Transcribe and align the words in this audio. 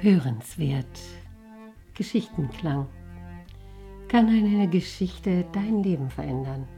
Hörenswert. 0.00 0.86
Geschichtenklang. 1.94 2.88
Kann 4.06 4.28
eine 4.28 4.68
Geschichte 4.68 5.44
dein 5.52 5.82
Leben 5.82 6.08
verändern? 6.08 6.68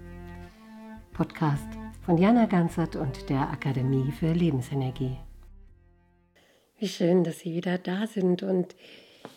Podcast 1.13 1.69
von 2.01 2.17
Jana 2.17 2.47
Ganzert 2.47 2.97
und 2.97 3.29
der 3.29 3.51
Akademie 3.51 4.11
für 4.11 4.33
Lebensenergie. 4.33 5.19
Wie 6.79 6.89
schön, 6.89 7.23
dass 7.23 7.41
Sie 7.41 7.55
wieder 7.55 7.77
da 7.77 8.07
sind 8.07 8.43
und 8.43 8.75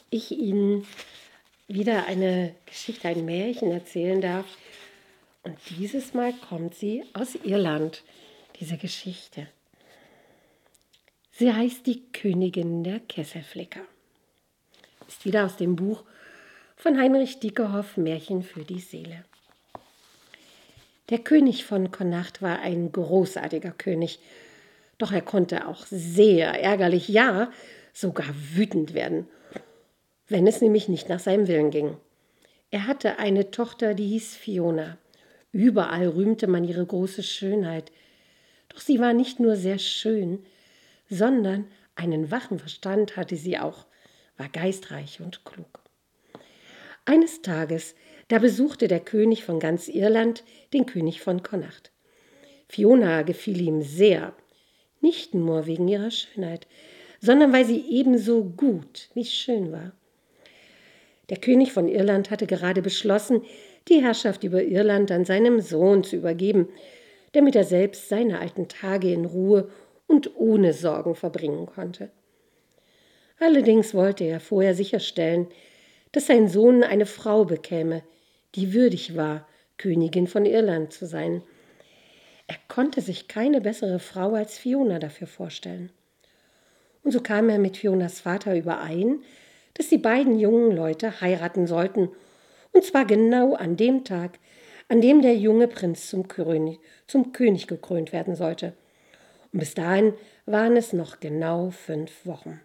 ich 0.10 0.32
Ihnen 0.32 0.86
wieder 1.68 2.06
eine 2.06 2.56
Geschichte, 2.66 3.10
ein 3.10 3.26
Märchen 3.26 3.70
erzählen 3.72 4.22
darf. 4.22 4.46
Und 5.44 5.58
dieses 5.78 6.14
Mal 6.14 6.34
kommt 6.48 6.74
sie 6.76 7.04
aus 7.14 7.36
Irland, 7.36 8.04
diese 8.62 8.78
Geschichte. 8.78 9.48
Sie 11.44 11.52
heißt 11.52 11.86
die 11.88 12.02
Königin 12.14 12.86
der 12.86 13.02
Kesselflicker. 13.02 13.82
Ist 15.10 15.26
wieder 15.26 15.44
aus 15.46 15.58
dem 15.58 15.76
Buch 15.76 16.06
von 16.78 16.98
Heinrich 16.98 17.42
Dickehoff 17.42 17.98
Märchen 17.98 18.44
für 18.44 18.64
die 18.64 18.80
Seele. 18.80 19.26
Der 21.10 21.20
König 21.20 21.66
von 21.66 21.92
Connacht 21.92 22.42
war 22.42 22.60
ein 22.60 22.94
großartiger 22.94 23.72
König, 23.72 24.20
doch 24.98 25.12
er 25.12 25.22
konnte 25.22 25.68
auch 25.68 25.86
sehr 25.86 26.64
ärgerlich, 26.64 27.10
ja, 27.10 27.52
sogar 27.92 28.34
wütend 28.54 28.94
werden, 28.94 29.28
wenn 30.30 30.48
es 30.48 30.62
nämlich 30.62 30.88
nicht 30.88 31.10
nach 31.10 31.20
seinem 31.20 31.50
Willen 31.50 31.72
ging. 31.72 31.98
Er 32.72 32.88
hatte 32.88 33.20
eine 33.20 33.52
Tochter, 33.52 33.96
die 33.96 34.08
hieß 34.08 34.38
Fiona. 34.38 34.98
Überall 35.52 36.08
rühmte 36.08 36.48
man 36.48 36.64
ihre 36.64 36.86
große 36.86 37.22
Schönheit. 37.22 37.92
Doch 38.70 38.80
sie 38.80 39.02
war 39.02 39.12
nicht 39.12 39.42
nur 39.42 39.58
sehr 39.58 39.78
schön, 39.78 40.46
sondern 41.10 41.68
einen 41.96 42.32
wachen 42.32 42.60
Verstand 42.60 43.18
hatte 43.18 43.36
sie 43.36 43.58
auch, 43.58 43.86
war 44.38 44.50
geistreich 44.50 45.20
und 45.22 45.46
klug. 45.46 45.80
Eines 47.06 47.42
Tages, 47.42 47.96
da 48.30 48.40
besuchte 48.40 48.88
der 48.88 49.00
König 49.00 49.44
von 49.44 49.60
ganz 49.60 49.88
Irland 49.88 50.44
den 50.74 50.86
König 50.86 51.22
von 51.22 51.44
Connacht. 51.44 51.92
Fiona 52.68 53.22
gefiel 53.24 53.62
ihm 53.62 53.82
sehr, 53.82 54.34
nicht 55.02 55.36
nur 55.36 55.66
wegen 55.66 55.88
ihrer 55.88 56.12
Schönheit, 56.12 56.66
sondern 57.20 57.54
weil 57.54 57.66
sie 57.66 57.86
ebenso 57.90 58.44
gut 58.44 59.10
wie 59.14 59.26
schön 59.26 59.72
war. 59.72 59.92
Der 61.30 61.38
König 61.38 61.72
von 61.72 61.88
Irland 61.88 62.32
hatte 62.32 62.48
gerade 62.48 62.82
beschlossen, 62.82 63.44
die 63.88 64.02
Herrschaft 64.02 64.44
über 64.44 64.64
Irland 64.64 65.12
an 65.12 65.26
seinem 65.26 65.60
Sohn 65.60 66.04
zu 66.04 66.16
übergeben, 66.16 66.70
damit 67.34 67.56
er 67.56 67.64
selbst 67.64 68.10
seine 68.10 68.40
alten 68.40 68.68
Tage 68.68 69.12
in 69.12 69.26
Ruhe 69.26 69.70
und 70.08 70.36
ohne 70.36 70.74
Sorgen 70.74 71.16
verbringen 71.16 71.66
konnte. 71.66 72.12
Allerdings 73.40 73.94
wollte 73.94 74.24
er 74.24 74.40
vorher 74.40 74.76
sicherstellen, 74.76 75.48
dass 76.12 76.28
sein 76.28 76.48
Sohn 76.48 76.84
eine 76.84 77.06
Frau 77.06 77.46
bekäme, 77.46 78.04
die 78.56 78.74
würdig 78.74 79.16
war, 79.18 79.48
Königin 79.78 80.28
von 80.28 80.46
Irland 80.46 80.94
zu 80.94 81.06
sein. 81.06 81.44
Er 82.48 82.56
konnte 82.68 83.02
sich 83.02 83.28
keine 83.28 83.62
bessere 83.62 84.00
Frau 84.00 84.34
als 84.34 84.58
Fiona 84.58 85.00
dafür 85.00 85.28
vorstellen. 85.28 85.92
Und 87.04 87.12
so 87.12 87.22
kam 87.22 87.50
er 87.50 87.60
mit 87.60 87.78
Fionas 87.78 88.22
Vater 88.22 88.56
überein, 88.56 89.24
dass 89.74 89.90
die 89.90 89.98
beiden 89.98 90.40
jungen 90.40 90.76
Leute 90.76 91.20
heiraten 91.20 91.68
sollten, 91.68 92.10
und 92.72 92.84
zwar 92.84 93.06
genau 93.06 93.56
an 93.56 93.76
dem 93.76 94.04
Tag, 94.04 94.40
an 94.88 95.02
dem 95.02 95.22
der 95.22 95.36
junge 95.36 95.68
Prinz 95.68 96.10
zum 96.10 96.28
König, 96.28 96.80
zum 97.08 97.32
König 97.34 97.68
gekrönt 97.68 98.14
werden 98.14 98.36
sollte. 98.36 98.74
Und 99.54 99.60
bis 99.60 99.76
dahin 99.76 100.14
waren 100.46 100.76
es 100.76 100.94
noch 100.94 101.20
genau 101.20 101.70
fünf 101.70 102.26
Wochen. 102.26 102.60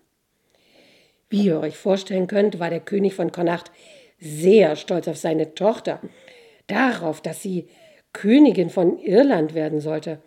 Wie 1.28 1.44
ihr 1.44 1.60
euch 1.60 1.76
vorstellen 1.76 2.26
könnt, 2.26 2.58
war 2.58 2.70
der 2.70 2.80
König 2.80 3.14
von 3.14 3.30
Connacht 3.30 3.70
sehr 4.18 4.74
stolz 4.74 5.06
auf 5.06 5.18
seine 5.18 5.54
Tochter, 5.54 6.00
darauf, 6.66 7.20
dass 7.20 7.42
sie 7.42 7.68
Königin 8.14 8.70
von 8.70 8.98
Irland 8.98 9.54
werden 9.54 9.80
sollte. 9.80 10.22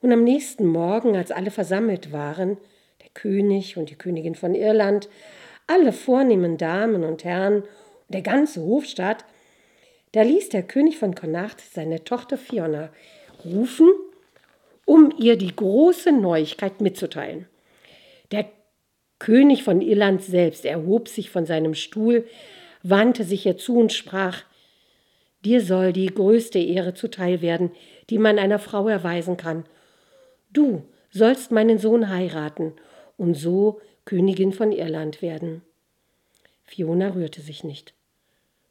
Und 0.00 0.12
am 0.12 0.24
nächsten 0.24 0.66
Morgen, 0.66 1.14
als 1.14 1.30
alle 1.30 1.50
versammelt 1.50 2.12
waren, 2.12 2.56
der 3.02 3.10
König 3.12 3.76
und 3.76 3.90
die 3.90 3.96
Königin 3.96 4.34
von 4.34 4.54
Irland, 4.54 5.10
alle 5.66 5.92
vornehmen 5.92 6.56
Damen 6.56 7.04
und 7.04 7.24
Herren 7.24 7.62
und 7.62 7.68
der 8.08 8.22
ganze 8.22 8.62
Hofstaat, 8.62 9.24
da 10.12 10.22
ließ 10.22 10.48
der 10.48 10.62
König 10.62 10.98
von 10.98 11.14
Connacht 11.14 11.60
seine 11.60 12.02
Tochter 12.04 12.38
Fiona 12.38 12.90
rufen 13.44 13.88
um 14.86 15.12
ihr 15.18 15.36
die 15.36 15.54
große 15.54 16.12
Neuigkeit 16.12 16.80
mitzuteilen. 16.80 17.46
Der 18.30 18.46
König 19.18 19.62
von 19.62 19.82
Irland 19.82 20.22
selbst 20.22 20.64
erhob 20.64 21.08
sich 21.08 21.28
von 21.28 21.44
seinem 21.44 21.74
Stuhl, 21.74 22.26
wandte 22.82 23.24
sich 23.24 23.44
ihr 23.44 23.58
zu 23.58 23.78
und 23.78 23.92
sprach 23.92 24.44
Dir 25.44 25.60
soll 25.60 25.92
die 25.92 26.06
größte 26.06 26.58
Ehre 26.58 26.94
zuteil 26.94 27.40
werden, 27.42 27.70
die 28.10 28.18
man 28.18 28.38
einer 28.38 28.58
Frau 28.58 28.88
erweisen 28.88 29.36
kann. 29.36 29.64
Du 30.50 30.82
sollst 31.10 31.52
meinen 31.52 31.78
Sohn 31.78 32.08
heiraten 32.08 32.72
und 33.16 33.34
so 33.34 33.80
Königin 34.04 34.52
von 34.52 34.72
Irland 34.72 35.22
werden. 35.22 35.62
Fiona 36.64 37.08
rührte 37.08 37.42
sich 37.42 37.64
nicht. 37.64 37.94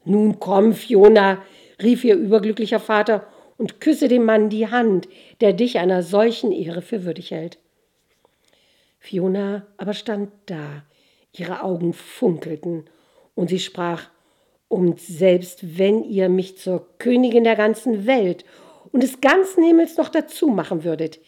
Nun 0.04 0.38
komm, 0.38 0.72
Fiona, 0.74 1.42
rief 1.82 2.04
ihr 2.04 2.14
überglücklicher 2.16 2.80
Vater 2.80 3.26
und 3.58 3.80
küsse 3.80 4.08
dem 4.08 4.24
Mann 4.24 4.50
die 4.50 4.70
Hand, 4.70 5.08
der 5.40 5.52
dich 5.52 5.78
einer 5.78 6.02
solchen 6.02 6.52
Ehre 6.52 6.82
für 6.82 7.04
würdig 7.04 7.30
hält. 7.30 7.58
Fiona 8.98 9.66
aber 9.76 9.94
stand 9.94 10.30
da, 10.46 10.82
ihre 11.32 11.62
Augen 11.62 11.92
funkelten, 11.92 12.84
und 13.34 13.48
sie 13.48 13.60
sprach, 13.60 14.08
und 14.68 14.98
selbst 15.00 15.78
wenn 15.78 16.02
ihr 16.02 16.28
mich 16.28 16.58
zur 16.58 16.88
Königin 16.98 17.44
der 17.44 17.54
ganzen 17.54 18.06
Welt 18.06 18.44
und 18.90 19.02
des 19.02 19.20
ganzen 19.20 19.62
Himmels 19.62 19.96
noch 19.96 20.08
dazu 20.08 20.48
machen 20.48 20.82
würdet, 20.82 21.20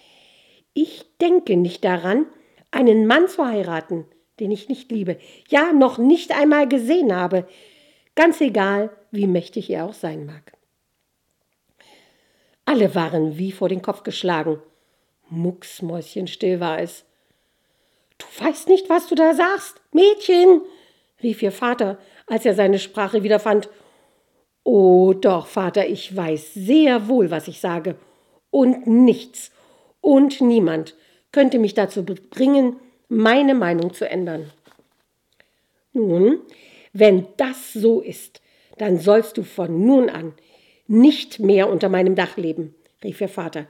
ich 0.74 1.04
denke 1.20 1.56
nicht 1.56 1.84
daran, 1.84 2.26
einen 2.70 3.06
Mann 3.06 3.28
zu 3.28 3.46
heiraten, 3.46 4.06
den 4.40 4.50
ich 4.50 4.68
nicht 4.68 4.90
liebe, 4.90 5.18
ja 5.48 5.72
noch 5.72 5.98
nicht 5.98 6.32
einmal 6.32 6.68
gesehen 6.68 7.14
habe, 7.14 7.46
ganz 8.14 8.40
egal, 8.40 8.90
wie 9.10 9.26
mächtig 9.26 9.70
er 9.70 9.84
auch 9.84 9.94
sein 9.94 10.26
mag. 10.26 10.57
Alle 12.68 12.94
waren 12.94 13.38
wie 13.38 13.50
vor 13.50 13.70
den 13.70 13.80
Kopf 13.80 14.02
geschlagen. 14.02 14.60
Mucksmäuschenstill 15.30 16.60
war 16.60 16.78
es. 16.78 17.06
Du 18.18 18.26
weißt 18.44 18.68
nicht, 18.68 18.90
was 18.90 19.06
du 19.06 19.14
da 19.14 19.32
sagst, 19.32 19.80
Mädchen, 19.92 20.60
rief 21.22 21.40
ihr 21.40 21.50
Vater, 21.50 21.96
als 22.26 22.44
er 22.44 22.54
seine 22.54 22.78
Sprache 22.78 23.22
wiederfand. 23.22 23.70
Oh 24.64 25.14
doch, 25.14 25.46
Vater, 25.46 25.88
ich 25.88 26.14
weiß 26.14 26.52
sehr 26.52 27.08
wohl, 27.08 27.30
was 27.30 27.48
ich 27.48 27.58
sage. 27.58 27.94
Und 28.50 28.86
nichts 28.86 29.50
und 30.02 30.42
niemand 30.42 30.94
könnte 31.32 31.58
mich 31.58 31.72
dazu 31.72 32.04
bringen, 32.04 32.76
meine 33.08 33.54
Meinung 33.54 33.94
zu 33.94 34.06
ändern. 34.06 34.50
Nun, 35.94 36.40
wenn 36.92 37.28
das 37.38 37.72
so 37.72 38.02
ist, 38.02 38.42
dann 38.76 38.98
sollst 38.98 39.38
du 39.38 39.42
von 39.42 39.86
nun 39.86 40.10
an 40.10 40.34
nicht 40.88 41.38
mehr 41.38 41.70
unter 41.70 41.88
meinem 41.88 42.16
Dach 42.16 42.36
leben, 42.36 42.74
rief 43.04 43.20
ihr 43.20 43.28
Vater. 43.28 43.66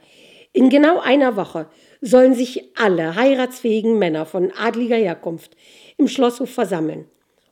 In 0.52 0.70
genau 0.70 1.00
einer 1.00 1.36
Woche 1.36 1.68
sollen 2.00 2.34
sich 2.34 2.64
alle 2.76 3.14
heiratsfähigen 3.14 3.98
Männer 3.98 4.24
von 4.24 4.52
adliger 4.52 4.96
Herkunft 4.96 5.56
im 5.98 6.08
Schlosshof 6.08 6.50
versammeln, 6.50 7.06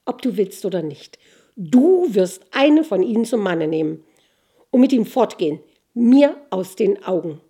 ob 0.07 0.23
du 0.23 0.37
willst 0.37 0.65
oder 0.65 0.83
nicht. 0.83 1.19
Du 1.57 2.07
wirst 2.15 2.43
eine 2.53 2.85
von 2.85 3.03
ihnen 3.03 3.25
zum 3.25 3.41
Manne 3.43 3.67
nehmen 3.67 4.05
und 4.71 4.81
mit 4.81 4.93
ihm 4.93 5.05
fortgehen, 5.05 5.61
mir 5.95 6.37
aus 6.51 6.77
den 6.77 7.03
Augen. 7.05 7.41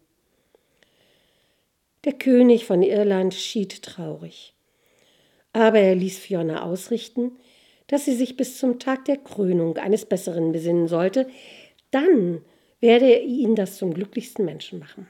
Der 2.05 2.13
König 2.13 2.65
von 2.65 2.83
Irland 2.83 3.35
schied 3.35 3.83
traurig. 3.83 4.55
Aber 5.53 5.79
er 5.79 5.95
ließ 5.95 6.19
Fiona 6.19 6.63
ausrichten, 6.63 7.33
dass 7.89 8.05
sie 8.05 8.15
sich 8.15 8.37
bis 8.37 8.59
zum 8.59 8.79
Tag 8.79 9.07
der 9.07 9.17
Krönung 9.17 9.77
eines 9.77 10.05
Besseren 10.05 10.53
besinnen 10.53 10.87
sollte, 10.87 11.29
dann 11.91 12.43
werde 12.81 13.07
er 13.07 13.23
ihn 13.23 13.55
das 13.55 13.77
zum 13.77 13.95
glücklichsten 13.95 14.45
Menschen 14.45 14.79
machen. 14.79 15.09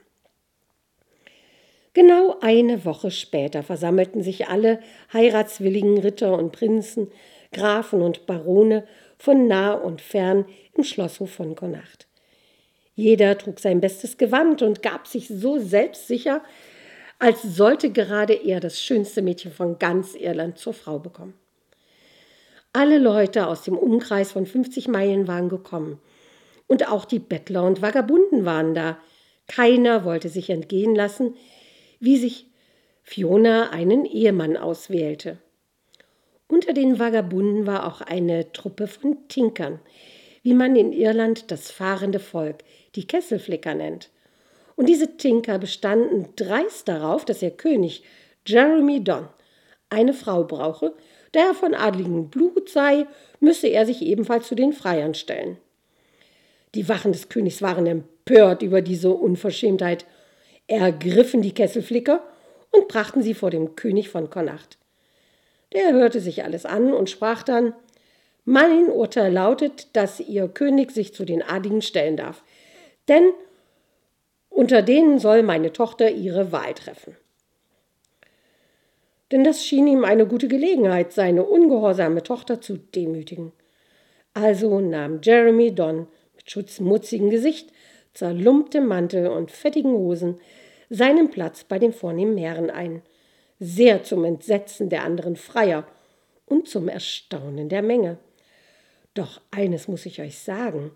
Genau 1.94 2.36
eine 2.42 2.84
Woche 2.84 3.10
später 3.10 3.62
versammelten 3.62 4.22
sich 4.22 4.48
alle 4.48 4.80
heiratswilligen 5.12 5.98
Ritter 5.98 6.36
und 6.38 6.52
Prinzen, 6.52 7.10
Grafen 7.52 8.02
und 8.02 8.26
Barone 8.26 8.86
von 9.18 9.46
nah 9.46 9.72
und 9.72 10.02
fern 10.02 10.44
im 10.74 10.84
Schlosshof 10.84 11.30
von 11.32 11.54
Connacht. 11.54 12.06
Jeder 12.94 13.38
trug 13.38 13.60
sein 13.60 13.80
bestes 13.80 14.18
Gewand 14.18 14.62
und 14.62 14.82
gab 14.82 15.06
sich 15.06 15.28
so 15.28 15.58
selbstsicher, 15.58 16.42
als 17.18 17.42
sollte 17.42 17.90
gerade 17.90 18.34
er 18.34 18.60
das 18.60 18.80
schönste 18.80 19.22
Mädchen 19.22 19.52
von 19.52 19.78
ganz 19.78 20.14
Irland 20.14 20.58
zur 20.58 20.74
Frau 20.74 20.98
bekommen. 20.98 21.34
Alle 22.74 22.98
Leute 22.98 23.46
aus 23.46 23.62
dem 23.62 23.78
Umkreis 23.78 24.32
von 24.32 24.44
50 24.44 24.88
Meilen 24.88 25.26
waren 25.26 25.48
gekommen, 25.48 25.98
und 26.66 26.88
auch 26.90 27.04
die 27.04 27.18
Bettler 27.18 27.64
und 27.64 27.82
Vagabunden 27.82 28.44
waren 28.44 28.74
da. 28.74 28.98
Keiner 29.46 30.04
wollte 30.04 30.28
sich 30.28 30.50
entgehen 30.50 30.94
lassen, 30.94 31.34
wie 32.00 32.16
sich 32.16 32.46
Fiona 33.02 33.70
einen 33.70 34.04
Ehemann 34.04 34.56
auswählte. 34.56 35.38
Unter 36.48 36.72
den 36.72 36.98
Vagabunden 36.98 37.66
war 37.66 37.86
auch 37.86 38.00
eine 38.00 38.52
Truppe 38.52 38.86
von 38.88 39.28
Tinkern, 39.28 39.80
wie 40.42 40.54
man 40.54 40.76
in 40.76 40.92
Irland 40.92 41.50
das 41.50 41.70
fahrende 41.70 42.20
Volk, 42.20 42.58
die 42.94 43.06
Kesselflicker 43.06 43.74
nennt. 43.74 44.10
Und 44.76 44.88
diese 44.88 45.16
Tinker 45.16 45.58
bestanden 45.58 46.28
dreist 46.36 46.88
darauf, 46.88 47.24
dass 47.24 47.42
ihr 47.42 47.50
König 47.50 48.04
Jeremy 48.46 49.02
Don 49.02 49.28
eine 49.88 50.12
Frau 50.12 50.44
brauche, 50.44 50.94
da 51.32 51.40
er 51.48 51.54
von 51.54 51.74
adligem 51.74 52.28
Blut 52.30 52.68
sei, 52.68 53.06
müsse 53.40 53.68
er 53.68 53.86
sich 53.86 54.02
ebenfalls 54.02 54.46
zu 54.48 54.54
den 54.54 54.72
Freiern 54.72 55.14
stellen. 55.14 55.58
Die 56.74 56.88
Wachen 56.88 57.12
des 57.12 57.28
Königs 57.28 57.62
waren 57.62 57.86
empört 57.86 58.62
über 58.62 58.82
diese 58.82 59.10
Unverschämtheit, 59.10 60.04
ergriffen 60.66 61.42
die 61.42 61.54
Kesselflicker 61.54 62.22
und 62.70 62.88
brachten 62.88 63.22
sie 63.22 63.34
vor 63.34 63.50
dem 63.50 63.76
König 63.76 64.08
von 64.08 64.30
Connacht. 64.30 64.78
Der 65.72 65.92
hörte 65.92 66.20
sich 66.20 66.44
alles 66.44 66.66
an 66.66 66.92
und 66.92 67.10
sprach 67.10 67.42
dann 67.42 67.74
Mein 68.44 68.88
Urteil 68.88 69.32
lautet, 69.32 69.96
dass 69.96 70.20
ihr 70.20 70.48
König 70.48 70.90
sich 70.90 71.14
zu 71.14 71.24
den 71.24 71.42
Adligen 71.42 71.82
stellen 71.82 72.16
darf, 72.16 72.42
denn 73.08 73.32
unter 74.48 74.82
denen 74.82 75.18
soll 75.18 75.42
meine 75.42 75.72
Tochter 75.72 76.10
ihre 76.10 76.52
Wahl 76.52 76.74
treffen. 76.74 77.16
Denn 79.32 79.44
das 79.44 79.64
schien 79.64 79.86
ihm 79.86 80.04
eine 80.04 80.26
gute 80.26 80.48
Gelegenheit, 80.48 81.12
seine 81.12 81.44
ungehorsame 81.44 82.22
Tochter 82.22 82.60
zu 82.60 82.78
demütigen. 82.78 83.52
Also 84.34 84.80
nahm 84.80 85.20
Jeremy 85.22 85.74
Don 85.74 86.06
mit 86.46 86.52
schutzmutzigem 86.52 87.30
Gesicht, 87.30 87.72
zerlumptem 88.14 88.86
Mantel 88.86 89.26
und 89.26 89.50
fettigen 89.50 89.92
Hosen 89.92 90.40
seinen 90.88 91.30
Platz 91.30 91.64
bei 91.64 91.80
den 91.80 91.92
vornehmen 91.92 92.38
Herren 92.38 92.70
ein, 92.70 93.02
sehr 93.58 94.04
zum 94.04 94.24
Entsetzen 94.24 94.88
der 94.88 95.02
anderen 95.02 95.34
Freier 95.34 95.86
und 96.46 96.68
zum 96.68 96.88
Erstaunen 96.88 97.68
der 97.68 97.82
Menge. 97.82 98.18
Doch 99.14 99.40
eines 99.50 99.88
muss 99.88 100.06
ich 100.06 100.20
euch 100.20 100.38
sagen, 100.38 100.92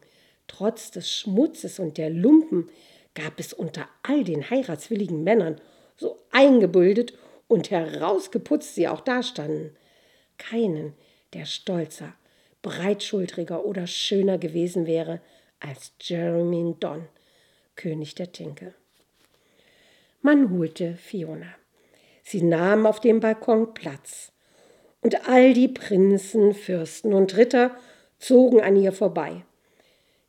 trotz 0.46 0.92
des 0.92 1.10
Schmutzes 1.10 1.80
und 1.80 1.98
der 1.98 2.10
Lumpen 2.10 2.68
gab 3.14 3.40
es 3.40 3.52
unter 3.52 3.88
all 4.04 4.22
den 4.22 4.50
heiratswilligen 4.50 5.24
Männern, 5.24 5.60
so 5.96 6.16
eingebildet 6.30 7.14
und 7.48 7.72
herausgeputzt 7.72 8.76
sie 8.76 8.86
auch 8.86 9.00
dastanden, 9.00 9.76
keinen, 10.38 10.94
der 11.32 11.44
stolzer, 11.44 12.14
breitschultriger 12.62 13.64
oder 13.64 13.88
schöner 13.88 14.38
gewesen 14.38 14.86
wäre 14.86 15.20
als 15.60 15.92
Jeremy 16.00 16.74
Don, 16.80 17.06
König 17.76 18.14
der 18.14 18.32
Tinke. 18.32 18.74
Man 20.22 20.50
holte 20.50 20.96
Fiona. 20.96 21.54
Sie 22.22 22.42
nahm 22.42 22.86
auf 22.86 23.00
dem 23.00 23.20
Balkon 23.20 23.72
Platz, 23.74 24.32
und 25.02 25.28
all 25.28 25.54
die 25.54 25.68
Prinzen, 25.68 26.52
Fürsten 26.54 27.14
und 27.14 27.36
Ritter 27.36 27.74
zogen 28.18 28.60
an 28.60 28.76
ihr 28.76 28.92
vorbei. 28.92 29.44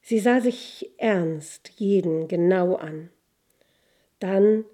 Sie 0.02 0.20
sah 0.20 0.42
sich 0.42 0.90
ernst 0.98 1.72
jeden 1.76 2.28
genau 2.28 2.76
an. 2.76 3.10
Dann, 4.20 4.66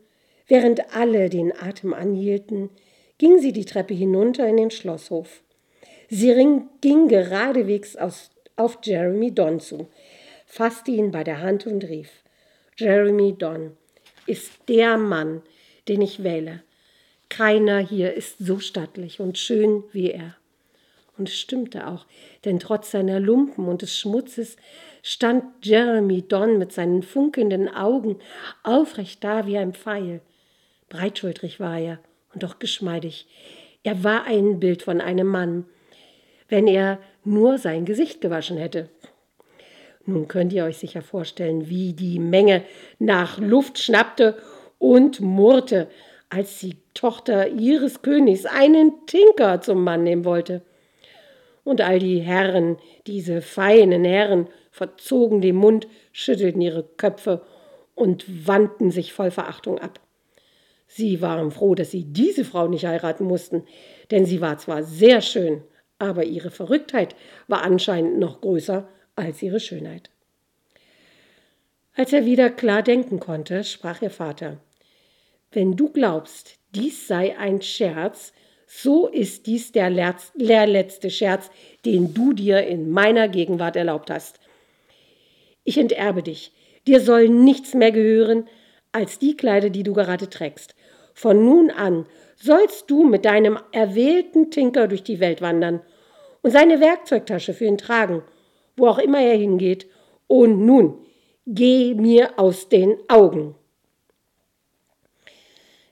während 0.48 0.96
alle 0.96 1.30
den 1.30 1.52
Atem 1.52 1.94
anhielten, 1.94 2.70
ging 3.18 3.40
sie 3.40 3.52
die 3.52 3.66
Treppe 3.66 3.94
hinunter 3.94 4.48
in 4.48 4.58
den 4.58 4.72
Schlosshof. 4.72 5.42
Sie 6.10 6.34
ging 6.82 7.08
geradewegs 7.08 7.96
aus, 7.96 8.30
auf 8.56 8.80
Jeremy 8.84 9.34
Don 9.34 9.60
zu, 9.60 9.88
fasste 10.48 10.90
ihn 10.92 11.12
bei 11.12 11.24
der 11.24 11.42
Hand 11.42 11.68
und 11.68 11.84
rief: 11.84 12.10
Jeremy 12.78 13.38
Don 13.38 13.78
ist 14.26 14.52
der 14.68 14.98
Mann, 14.98 15.44
den 15.88 16.02
ich 16.02 16.24
wähle. 16.24 16.64
Keiner 17.30 17.80
hier 17.80 18.14
ist 18.14 18.40
so 18.40 18.58
stattlich 18.58 19.20
und 19.20 19.38
schön 19.38 19.84
wie 19.92 20.10
er. 20.12 20.36
Und 21.18 21.30
es 21.30 21.38
stimmte 21.38 21.88
auch, 21.88 22.06
denn 22.46 22.60
trotz 22.60 22.92
seiner 22.92 23.20
Lumpen 23.20 23.68
und 23.68 23.82
des 23.82 23.98
Schmutzes 23.98 24.56
stand 25.02 25.44
Jeremy 25.66 26.22
Don 26.22 26.58
mit 26.58 26.72
seinen 26.72 27.04
funkelnden 27.04 27.70
Augen 27.70 28.18
aufrecht 28.64 29.24
da 29.24 29.46
wie 29.48 29.58
ein 29.58 29.74
Pfeil. 29.74 30.22
Breitschultrig 30.90 31.60
war 31.60 31.80
er 31.80 32.00
und 32.34 32.44
doch 32.44 32.60
geschmeidig. 32.60 33.28
Er 33.84 34.04
war 34.04 34.26
ein 34.26 34.60
Bild 34.60 34.84
von 34.84 35.02
einem 35.02 35.28
Mann, 35.28 35.66
wenn 36.50 36.68
er 36.68 37.00
nur 37.24 37.58
sein 37.58 37.86
Gesicht 37.86 38.22
gewaschen 38.22 38.58
hätte. 38.58 38.90
Nun 40.08 40.30
könnt 40.30 40.54
ihr 40.54 40.64
euch 40.64 40.78
sicher 40.78 41.02
vorstellen, 41.02 41.68
wie 41.68 41.92
die 41.92 42.18
Menge 42.18 42.64
nach 42.98 43.40
Luft 43.40 43.78
schnappte 43.78 44.38
und 44.80 45.20
murrte, 45.20 45.90
als 46.30 46.60
die 46.60 46.78
Tochter 46.94 47.50
ihres 47.50 48.02
Königs 48.02 48.46
einen 48.46 49.06
Tinker 49.06 49.60
zum 49.60 49.84
Mann 49.84 50.04
nehmen 50.04 50.24
wollte. 50.24 50.62
Und 51.66 51.82
all 51.82 52.00
die 52.00 52.20
Herren, 52.20 52.78
diese 53.06 53.42
feinen 53.42 54.06
Herren, 54.06 54.48
verzogen 54.72 55.42
den 55.42 55.58
Mund, 55.58 55.90
schüttelten 56.14 56.62
ihre 56.62 56.84
Köpfe 56.84 57.42
und 57.94 58.48
wandten 58.48 58.92
sich 58.92 59.12
voll 59.12 59.32
Verachtung 59.32 59.78
ab. 59.78 60.00
Sie 60.88 61.22
waren 61.22 61.52
froh, 61.52 61.76
dass 61.76 61.92
sie 61.92 62.06
diese 62.06 62.46
Frau 62.46 62.70
nicht 62.70 62.86
heiraten 62.86 63.26
mussten, 63.26 63.66
denn 64.10 64.26
sie 64.26 64.40
war 64.40 64.58
zwar 64.58 64.84
sehr 64.84 65.20
schön, 65.20 65.64
aber 66.00 66.24
ihre 66.24 66.50
Verrücktheit 66.50 67.14
war 67.50 67.64
anscheinend 67.64 68.20
noch 68.20 68.40
größer 68.40 68.88
als 69.18 69.42
ihre 69.42 69.60
Schönheit. 69.60 70.10
Als 71.96 72.14
er 72.14 72.26
wieder 72.26 72.50
klar 72.50 72.84
denken 72.84 73.20
konnte, 73.20 73.64
sprach 73.64 74.02
ihr 74.02 74.12
Vater 74.12 74.58
Wenn 75.52 75.76
du 75.76 75.90
glaubst, 75.90 76.60
dies 76.76 77.08
sei 77.08 77.38
ein 77.38 77.62
Scherz, 77.62 78.34
so 78.68 79.08
ist 79.08 79.48
dies 79.48 79.72
der 79.72 79.90
letzte 79.90 81.10
Scherz, 81.10 81.50
den 81.86 82.14
du 82.14 82.34
dir 82.34 82.68
in 82.68 82.92
meiner 82.92 83.28
Gegenwart 83.28 83.76
erlaubt 83.76 84.12
hast. 84.12 84.40
Ich 85.64 85.78
enterbe 85.78 86.22
dich, 86.22 86.52
dir 86.86 87.02
soll 87.02 87.30
nichts 87.30 87.74
mehr 87.74 87.92
gehören 87.92 88.48
als 88.92 89.20
die 89.20 89.36
Kleider, 89.36 89.70
die 89.70 89.84
du 89.84 89.94
gerade 89.94 90.30
trägst. 90.30 90.76
Von 91.14 91.44
nun 91.44 91.72
an 91.72 92.06
sollst 92.36 92.92
du 92.92 93.04
mit 93.04 93.26
deinem 93.26 93.58
erwählten 93.72 94.52
Tinker 94.52 94.88
durch 94.88 95.04
die 95.04 95.20
Welt 95.20 95.42
wandern 95.42 95.82
und 96.42 96.52
seine 96.52 96.80
Werkzeugtasche 96.80 97.54
für 97.54 97.66
ihn 97.66 97.80
tragen 97.80 98.22
wo 98.78 98.88
auch 98.88 99.00
immer 99.00 99.20
er 99.20 99.36
hingeht. 99.36 99.88
Und 100.28 100.66
nun, 100.66 101.06
geh 101.46 101.94
mir 101.96 102.40
aus 102.40 102.70
den 102.70 102.98
Augen. 103.10 103.56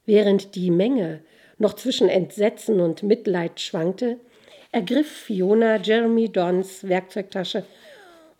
Während 0.05 0.55
die 0.55 0.71
Menge 0.71 1.21
noch 1.57 1.73
zwischen 1.73 2.09
Entsetzen 2.09 2.79
und 2.79 3.03
Mitleid 3.03 3.59
schwankte, 3.59 4.19
ergriff 4.71 5.09
Fiona 5.09 5.77
Jeremy 5.77 6.29
Dons 6.29 6.87
Werkzeugtasche 6.87 7.65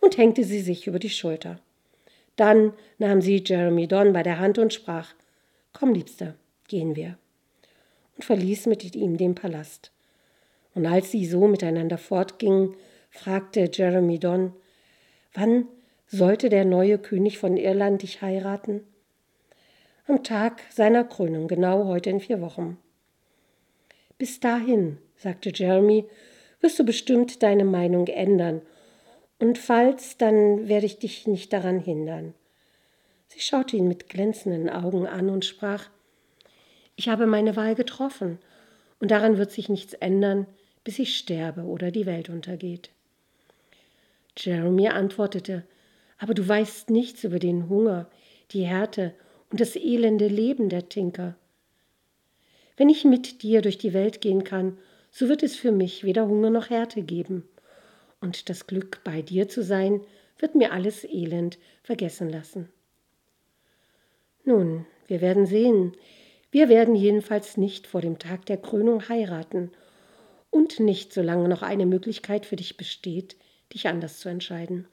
und 0.00 0.16
hängte 0.16 0.44
sie 0.44 0.60
sich 0.60 0.86
über 0.86 0.98
die 0.98 1.10
Schulter. 1.10 1.58
Dann 2.36 2.74
nahm 2.98 3.22
sie 3.22 3.42
Jeremy 3.44 3.88
Don 3.88 4.12
bei 4.12 4.22
der 4.22 4.38
Hand 4.38 4.58
und 4.58 4.72
sprach 4.72 5.14
Komm, 5.72 5.92
Liebster, 5.92 6.34
gehen 6.68 6.96
wir, 6.96 7.18
und 8.14 8.24
verließ 8.24 8.66
mit 8.66 8.94
ihm 8.94 9.16
den 9.16 9.34
Palast. 9.34 9.90
Und 10.74 10.86
als 10.86 11.10
sie 11.10 11.26
so 11.26 11.48
miteinander 11.48 11.98
fortgingen, 11.98 12.74
fragte 13.16 13.70
Jeremy 13.72 14.18
Don, 14.18 14.52
wann 15.34 15.66
sollte 16.06 16.48
der 16.48 16.64
neue 16.64 16.98
König 16.98 17.38
von 17.38 17.56
Irland 17.56 18.02
dich 18.02 18.22
heiraten? 18.22 18.82
Am 20.06 20.22
Tag 20.22 20.62
seiner 20.70 21.02
Krönung, 21.02 21.48
genau 21.48 21.86
heute 21.86 22.10
in 22.10 22.20
vier 22.20 22.40
Wochen. 22.40 22.78
Bis 24.18 24.38
dahin, 24.38 24.98
sagte 25.16 25.50
Jeremy, 25.52 26.04
wirst 26.60 26.78
du 26.78 26.84
bestimmt 26.84 27.42
deine 27.42 27.64
Meinung 27.64 28.06
ändern, 28.06 28.62
und 29.38 29.58
falls, 29.58 30.16
dann 30.16 30.66
werde 30.68 30.86
ich 30.86 30.98
dich 30.98 31.26
nicht 31.26 31.52
daran 31.52 31.78
hindern. 31.78 32.32
Sie 33.28 33.40
schaute 33.40 33.76
ihn 33.76 33.88
mit 33.88 34.08
glänzenden 34.08 34.70
Augen 34.70 35.06
an 35.06 35.28
und 35.28 35.44
sprach 35.44 35.90
Ich 36.94 37.08
habe 37.08 37.26
meine 37.26 37.56
Wahl 37.56 37.74
getroffen, 37.74 38.38
und 39.00 39.10
daran 39.10 39.36
wird 39.36 39.50
sich 39.50 39.68
nichts 39.68 39.92
ändern, 39.92 40.46
bis 40.84 40.98
ich 40.98 41.18
sterbe 41.18 41.62
oder 41.62 41.90
die 41.90 42.06
Welt 42.06 42.30
untergeht. 42.30 42.90
Jeremy 44.36 44.88
antwortete, 44.88 45.64
aber 46.18 46.34
du 46.34 46.46
weißt 46.46 46.90
nichts 46.90 47.24
über 47.24 47.38
den 47.38 47.68
Hunger, 47.68 48.10
die 48.50 48.64
Härte 48.64 49.14
und 49.50 49.60
das 49.60 49.76
elende 49.76 50.28
Leben 50.28 50.68
der 50.68 50.88
Tinker. 50.88 51.36
Wenn 52.76 52.88
ich 52.88 53.04
mit 53.04 53.42
dir 53.42 53.62
durch 53.62 53.78
die 53.78 53.94
Welt 53.94 54.20
gehen 54.20 54.44
kann, 54.44 54.78
so 55.10 55.28
wird 55.28 55.42
es 55.42 55.56
für 55.56 55.72
mich 55.72 56.04
weder 56.04 56.26
Hunger 56.26 56.50
noch 56.50 56.68
Härte 56.68 57.02
geben. 57.02 57.48
Und 58.20 58.48
das 58.48 58.66
Glück, 58.66 59.00
bei 59.04 59.22
dir 59.22 59.48
zu 59.48 59.62
sein, 59.62 60.00
wird 60.38 60.54
mir 60.54 60.72
alles 60.72 61.04
Elend 61.04 61.58
vergessen 61.82 62.28
lassen. 62.28 62.68
Nun, 64.44 64.86
wir 65.06 65.20
werden 65.20 65.46
sehen. 65.46 65.92
Wir 66.50 66.68
werden 66.68 66.94
jedenfalls 66.94 67.56
nicht 67.56 67.86
vor 67.86 68.00
dem 68.00 68.18
Tag 68.18 68.46
der 68.46 68.58
Krönung 68.58 69.08
heiraten 69.08 69.70
und 70.50 70.80
nicht, 70.80 71.12
solange 71.12 71.48
noch 71.48 71.62
eine 71.62 71.86
Möglichkeit 71.86 72.46
für 72.46 72.56
dich 72.56 72.76
besteht, 72.76 73.36
dich 73.72 73.88
anders 73.88 74.18
zu 74.18 74.28
entscheiden. 74.28 74.86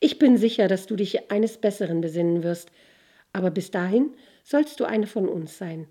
Ich 0.00 0.18
bin 0.18 0.36
sicher, 0.36 0.68
dass 0.68 0.86
du 0.86 0.96
dich 0.96 1.30
eines 1.30 1.58
Besseren 1.58 2.00
besinnen 2.00 2.42
wirst, 2.42 2.70
aber 3.32 3.50
bis 3.50 3.70
dahin 3.70 4.14
sollst 4.44 4.80
du 4.80 4.84
eine 4.84 5.06
von 5.06 5.28
uns 5.28 5.58
sein 5.58 5.88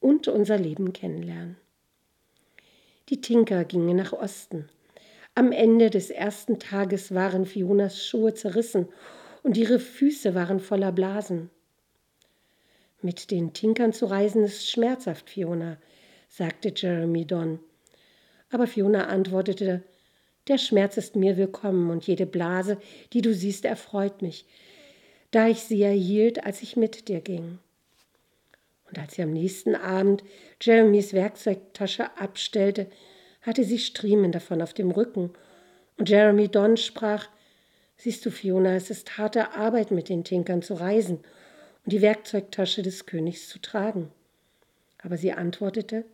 und 0.00 0.28
unser 0.28 0.58
Leben 0.58 0.92
kennenlernen. 0.92 1.56
Die 3.08 3.20
Tinker 3.20 3.64
gingen 3.64 3.96
nach 3.96 4.12
Osten. 4.12 4.68
Am 5.34 5.52
Ende 5.52 5.90
des 5.90 6.10
ersten 6.10 6.58
Tages 6.58 7.14
waren 7.14 7.46
Fionas 7.46 8.04
Schuhe 8.04 8.34
zerrissen 8.34 8.88
und 9.42 9.56
ihre 9.56 9.78
Füße 9.78 10.34
waren 10.34 10.60
voller 10.60 10.92
Blasen. 10.92 11.50
Mit 13.02 13.30
den 13.30 13.52
Tinkern 13.52 13.92
zu 13.92 14.06
reisen 14.06 14.42
ist 14.42 14.68
schmerzhaft, 14.68 15.30
Fiona, 15.30 15.76
sagte 16.28 16.72
Jeremy 16.74 17.26
Don. 17.26 17.60
Aber 18.50 18.66
Fiona 18.66 19.06
antwortete, 19.06 19.82
der 20.48 20.58
Schmerz 20.58 20.96
ist 20.96 21.16
mir 21.16 21.36
willkommen 21.36 21.90
und 21.90 22.06
jede 22.06 22.26
Blase, 22.26 22.78
die 23.12 23.20
du 23.20 23.34
siehst, 23.34 23.64
erfreut 23.64 24.22
mich, 24.22 24.46
da 25.30 25.48
ich 25.48 25.60
sie 25.62 25.82
erhielt, 25.82 26.44
als 26.44 26.62
ich 26.62 26.76
mit 26.76 27.08
dir 27.08 27.20
ging. 27.20 27.58
Und 28.88 28.98
als 28.98 29.14
sie 29.14 29.22
am 29.22 29.32
nächsten 29.32 29.74
Abend 29.74 30.22
Jeremys 30.62 31.12
Werkzeugtasche 31.12 32.16
abstellte, 32.18 32.86
hatte 33.42 33.64
sie 33.64 33.78
Striemen 33.78 34.32
davon 34.32 34.62
auf 34.62 34.72
dem 34.72 34.90
Rücken. 34.90 35.30
Und 35.98 36.08
Jeremy 36.08 36.48
Don 36.48 36.76
sprach, 36.76 37.28
Siehst 37.98 38.26
du, 38.26 38.30
Fiona, 38.30 38.74
es 38.74 38.90
ist 38.90 39.16
harte 39.16 39.52
Arbeit, 39.52 39.90
mit 39.90 40.10
den 40.10 40.22
Tinkern 40.22 40.60
zu 40.60 40.74
reisen 40.74 41.20
und 41.84 41.92
die 41.92 42.02
Werkzeugtasche 42.02 42.82
des 42.82 43.06
Königs 43.06 43.48
zu 43.48 43.58
tragen. 43.58 44.10
Aber 45.02 45.16
sie 45.16 45.32
antwortete, 45.32 46.04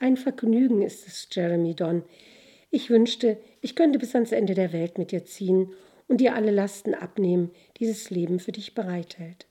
ein 0.00 0.16
Vergnügen 0.16 0.82
ist 0.82 1.06
es, 1.06 1.28
Jeremy 1.30 1.74
Don. 1.74 2.02
Ich 2.70 2.90
wünschte, 2.90 3.38
ich 3.60 3.74
könnte 3.74 3.98
bis 3.98 4.14
ans 4.14 4.32
Ende 4.32 4.54
der 4.54 4.72
Welt 4.72 4.96
mit 4.98 5.10
dir 5.10 5.24
ziehen 5.24 5.72
und 6.08 6.20
dir 6.20 6.34
alle 6.34 6.50
Lasten 6.50 6.94
abnehmen, 6.94 7.50
dieses 7.78 8.10
Leben 8.10 8.38
für 8.38 8.52
dich 8.52 8.74
bereithält. 8.74 9.46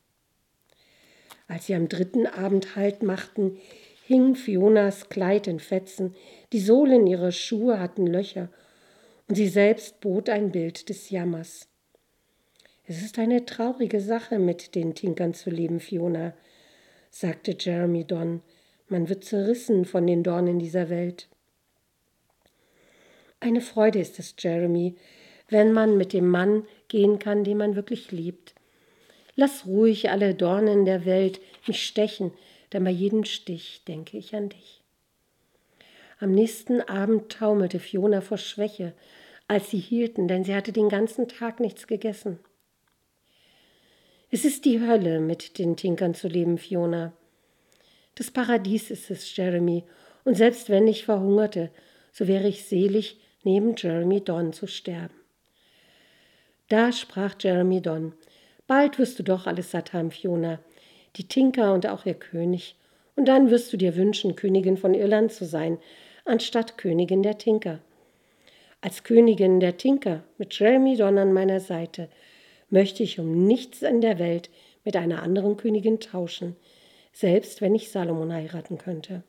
Als 1.48 1.66
sie 1.66 1.76
am 1.76 1.90
dritten 1.90 2.28
Abend 2.28 2.76
Halt 2.76 3.04
machten, 3.04 3.58
hing 4.06 4.36
Fionas 4.36 5.10
Kleid 5.10 5.48
in 5.48 5.60
Fetzen, 5.60 6.16
die 6.54 6.60
Sohlen 6.60 7.08
ihrer 7.08 7.32
Schuhe 7.32 7.80
hatten 7.80 8.08
Löcher, 8.08 8.50
und 9.28 9.36
sie 9.36 9.48
selbst 9.48 10.00
bot 10.00 10.30
ein 10.30 10.52
Bild 10.52 10.90
des 10.90 11.10
Jammers. 11.12 11.68
Es 12.88 13.04
ist 13.04 13.20
eine 13.20 13.46
traurige 13.46 14.02
Sache, 14.02 14.40
mit 14.40 14.74
den 14.74 14.96
Tinkern 14.96 15.36
zu 15.36 15.52
leben, 15.52 15.80
Fiona, 15.80 16.34
sagte 17.12 17.56
Jeremy 17.58 18.04
Don. 18.06 18.42
Man 18.88 19.10
wird 19.10 19.24
zerrissen 19.24 19.86
von 19.86 20.08
den 20.08 20.24
Dornen 20.24 20.58
dieser 20.58 20.90
Welt. 20.90 21.30
Eine 23.40 23.62
Freude 23.62 24.00
ist 24.00 24.20
es, 24.20 24.36
Jeremy, 24.38 24.96
wenn 25.48 25.72
man 25.72 25.98
mit 25.98 26.14
dem 26.14 26.28
Mann 26.28 26.66
gehen 26.88 27.20
kann, 27.20 27.44
den 27.44 27.58
man 27.58 27.76
wirklich 27.76 28.12
liebt, 28.12 28.54
Lass 29.40 29.66
ruhig 29.66 30.10
alle 30.10 30.36
Dornen 30.36 30.84
der 30.84 31.06
Welt 31.06 31.40
mich 31.66 31.86
stechen, 31.86 32.34
denn 32.74 32.84
bei 32.84 32.90
jedem 32.90 33.24
Stich 33.24 33.86
denke 33.88 34.18
ich 34.18 34.36
an 34.36 34.50
dich. 34.50 34.82
Am 36.20 36.34
nächsten 36.34 36.82
Abend 36.82 37.32
taumelte 37.32 37.80
Fiona 37.80 38.20
vor 38.20 38.38
Schwäche, 38.38 38.92
als 39.48 39.70
sie 39.70 39.78
hielten, 39.78 40.28
denn 40.28 40.44
sie 40.44 40.54
hatte 40.54 40.74
den 40.74 40.90
ganzen 40.90 41.30
Tag 41.30 41.62
nichts 41.62 41.88
gegessen. 41.88 42.40
Es 44.30 44.44
ist 44.44 44.66
die 44.66 44.82
Hölle, 44.82 45.22
mit 45.22 45.58
den 45.58 45.78
Tinkern 45.78 46.16
zu 46.16 46.28
leben, 46.28 46.58
Fiona. 46.58 47.14
Das 48.16 48.32
Paradies 48.32 48.92
ist 48.92 49.10
es, 49.10 49.34
Jeremy, 49.38 49.86
und 50.26 50.36
selbst 50.36 50.68
wenn 50.68 50.86
ich 50.86 51.06
verhungerte, 51.06 51.72
so 52.12 52.28
wäre 52.28 52.50
ich 52.50 52.66
selig, 52.66 53.22
neben 53.44 53.76
Jeremy 53.76 54.22
Don 54.22 54.54
zu 54.54 54.68
sterben. 54.68 55.14
Da 56.68 56.92
sprach 56.92 57.36
Jeremy 57.40 57.82
Don, 57.82 58.14
Bald 58.68 59.00
wirst 59.00 59.18
du 59.18 59.24
doch 59.24 59.48
alles 59.48 59.72
satt 59.72 59.94
haben, 59.94 60.12
Fiona, 60.12 60.60
die 61.16 61.28
Tinker 61.28 61.74
und 61.74 61.88
auch 61.88 62.06
ihr 62.06 62.14
König, 62.14 62.76
und 63.16 63.28
dann 63.28 63.50
wirst 63.50 63.74
du 63.74 63.78
dir 63.78 63.96
wünschen, 63.96 64.36
Königin 64.36 64.78
von 64.78 64.94
Irland 64.94 65.32
zu 65.32 65.46
sein, 65.46 65.80
anstatt 66.24 66.78
Königin 66.78 67.24
der 67.24 67.38
Tinker. 67.38 67.80
Als 68.82 69.04
Königin 69.04 69.60
der 69.60 69.78
Tinker 69.78 70.24
mit 70.38 70.58
Jeremy 70.58 70.96
Don 70.96 71.18
an 71.18 71.34
meiner 71.34 71.60
Seite 71.60 72.10
möchte 72.70 73.04
ich 73.04 73.20
um 73.20 73.46
nichts 73.46 73.82
in 73.82 74.02
der 74.02 74.20
Welt 74.20 74.50
mit 74.86 74.96
einer 74.96 75.24
anderen 75.24 75.58
Königin 75.58 76.00
tauschen, 76.00 76.56
selbst 77.12 77.62
wenn 77.62 77.76
ich 77.76 77.92
Salomon 77.92 78.32
heiraten 78.32 78.78
könnte. 78.78 79.24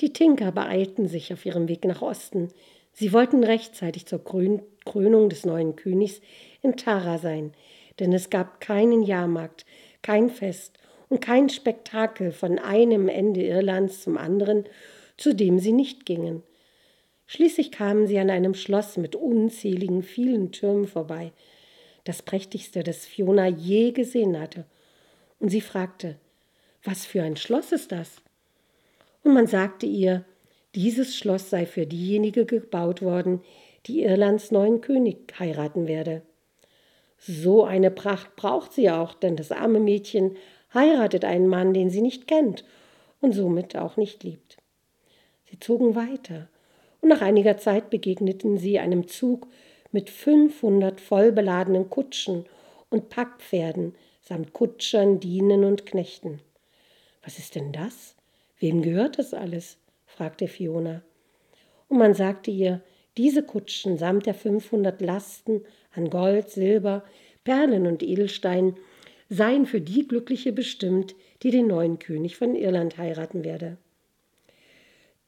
Die 0.00 0.12
Tinker 0.12 0.50
beeilten 0.50 1.06
sich 1.06 1.32
auf 1.32 1.46
ihrem 1.46 1.68
Weg 1.68 1.84
nach 1.84 2.02
Osten. 2.02 2.48
Sie 2.92 3.12
wollten 3.12 3.44
rechtzeitig 3.44 4.06
zur 4.06 4.24
Krönung 4.24 5.28
des 5.28 5.46
neuen 5.46 5.76
Königs 5.76 6.20
in 6.62 6.76
Tara 6.76 7.18
sein, 7.18 7.52
denn 8.00 8.12
es 8.12 8.30
gab 8.30 8.60
keinen 8.60 9.02
Jahrmarkt, 9.02 9.64
kein 10.02 10.30
Fest 10.30 10.78
und 11.08 11.20
kein 11.20 11.48
Spektakel 11.48 12.32
von 12.32 12.58
einem 12.58 13.08
Ende 13.08 13.42
Irlands 13.42 14.02
zum 14.02 14.16
anderen, 14.16 14.64
zu 15.16 15.32
dem 15.32 15.58
sie 15.58 15.72
nicht 15.72 16.06
gingen. 16.06 16.42
Schließlich 17.26 17.70
kamen 17.70 18.06
sie 18.06 18.18
an 18.18 18.30
einem 18.30 18.54
Schloss 18.54 18.96
mit 18.96 19.16
unzähligen 19.16 20.02
vielen 20.02 20.52
Türmen 20.52 20.86
vorbei, 20.86 21.32
das 22.04 22.22
prächtigste, 22.22 22.82
das 22.82 23.06
Fiona 23.06 23.46
je 23.46 23.92
gesehen 23.92 24.38
hatte. 24.38 24.66
Und 25.38 25.48
sie 25.48 25.60
fragte, 25.60 26.16
was 26.82 27.06
für 27.06 27.22
ein 27.22 27.36
Schloss 27.36 27.72
ist 27.72 27.92
das? 27.92 28.23
Und 29.24 29.34
man 29.34 29.46
sagte 29.46 29.86
ihr, 29.86 30.24
dieses 30.74 31.16
Schloss 31.16 31.50
sei 31.50 31.66
für 31.66 31.86
diejenige 31.86 32.46
gebaut 32.46 33.02
worden, 33.02 33.40
die 33.86 34.02
Irlands 34.02 34.50
neuen 34.50 34.80
König 34.80 35.34
heiraten 35.38 35.86
werde. 35.88 36.22
So 37.18 37.64
eine 37.64 37.90
Pracht 37.90 38.36
braucht 38.36 38.72
sie 38.72 38.90
auch, 38.90 39.14
denn 39.14 39.36
das 39.36 39.50
arme 39.50 39.80
Mädchen 39.80 40.36
heiratet 40.72 41.24
einen 41.24 41.48
Mann, 41.48 41.72
den 41.72 41.90
sie 41.90 42.02
nicht 42.02 42.26
kennt 42.26 42.64
und 43.20 43.32
somit 43.32 43.76
auch 43.76 43.96
nicht 43.96 44.22
liebt. 44.24 44.58
Sie 45.50 45.58
zogen 45.58 45.94
weiter, 45.94 46.48
und 47.00 47.08
nach 47.08 47.20
einiger 47.20 47.58
Zeit 47.58 47.90
begegneten 47.90 48.58
sie 48.58 48.78
einem 48.78 49.08
Zug 49.08 49.46
mit 49.92 50.10
500 50.10 51.00
vollbeladenen 51.00 51.88
Kutschen 51.88 52.46
und 52.90 53.10
Packpferden 53.10 53.94
samt 54.20 54.52
Kutschern, 54.52 55.20
Dienen 55.20 55.64
und 55.64 55.86
Knechten. 55.86 56.40
Was 57.22 57.38
ist 57.38 57.54
denn 57.54 57.72
das? 57.72 58.16
Wem 58.58 58.82
gehört 58.82 59.18
das 59.18 59.34
alles? 59.34 59.78
fragte 60.06 60.48
Fiona. 60.48 61.02
Und 61.88 61.98
man 61.98 62.14
sagte 62.14 62.50
ihr, 62.50 62.82
diese 63.16 63.42
Kutschen 63.42 63.98
samt 63.98 64.26
der 64.26 64.34
500 64.34 65.00
Lasten 65.00 65.62
an 65.92 66.10
Gold, 66.10 66.50
Silber, 66.50 67.04
Perlen 67.44 67.86
und 67.86 68.02
Edelsteinen 68.02 68.76
seien 69.28 69.66
für 69.66 69.80
die 69.80 70.06
Glückliche 70.06 70.52
bestimmt, 70.52 71.14
die 71.42 71.50
den 71.50 71.66
neuen 71.66 71.98
König 71.98 72.36
von 72.36 72.54
Irland 72.54 72.98
heiraten 72.98 73.44
werde. 73.44 73.76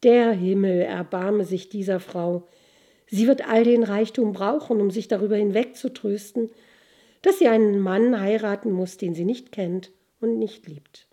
Der 0.03 0.33
Himmel 0.33 0.83
erbarme 0.83 1.45
sich 1.45 1.69
dieser 1.69 2.01
Frau. 2.01 2.47
Sie 3.07 3.27
wird 3.27 3.49
all 3.49 3.65
den 3.65 3.83
Reichtum 3.83 4.33
brauchen, 4.33 4.81
um 4.81 4.91
sich 4.91 5.09
darüber 5.09 5.37
hinwegzutrösten, 5.37 6.51
dass 7.23 7.39
sie 7.39 7.49
einen 7.49 7.79
Mann 7.79 8.21
heiraten 8.21 8.71
muss, 8.73 8.99
den 8.99 9.15
sie 9.15 9.25
nicht 9.25 9.53
kennt 9.53 9.91
und 10.21 10.39
nicht 10.39 10.67
liebt. 10.67 11.06